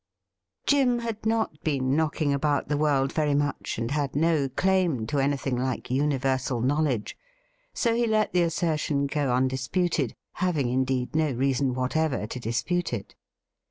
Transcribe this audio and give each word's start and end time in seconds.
Jim 0.65 0.97
had 0.97 1.27
not 1.27 1.63
been 1.63 1.95
knocking 1.95 2.33
about 2.33 2.67
the 2.69 2.75
world 2.77 3.13
very 3.13 3.35
much, 3.35 3.77
and 3.77 3.91
had 3.91 4.15
no 4.15 4.49
claim 4.49 5.05
to 5.05 5.19
anything 5.19 5.55
like 5.55 5.91
universal 5.91 6.59
knowledge. 6.59 7.15
So 7.75 7.93
he 7.93 8.07
let 8.07 8.33
the 8.33 8.41
assertion 8.41 9.05
go 9.05 9.31
undisputed, 9.31 10.15
having, 10.41 10.69
indeed, 10.69 11.15
no 11.15 11.31
reason 11.33 11.75
whatever 11.75 12.25
to 12.25 12.39
dispute 12.39 12.93
it. 12.93 13.13